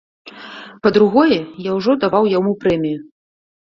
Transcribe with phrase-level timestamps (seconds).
[0.87, 1.37] Па-другое,
[1.69, 2.99] я ўжо даваў яму прэмію.